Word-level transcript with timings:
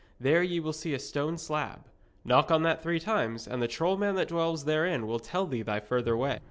There 0.19 0.41
ye 0.41 0.59
will 0.59 0.73
see 0.73 0.95
a 0.95 0.99
stone 0.99 1.37
slab. 1.37 1.85
Knock 2.25 2.49
on 2.49 2.63
that 2.63 2.81
three 2.81 2.99
times, 2.99 3.47
and 3.47 3.61
the 3.61 3.67
troll 3.67 3.97
man 3.97 4.15
that 4.15 4.29
dwells 4.29 4.65
therein 4.65 5.05
will 5.05 5.19
tell 5.19 5.45
thee 5.45 5.61
thy 5.61 5.79
further 5.79 6.17
way.' 6.17 6.39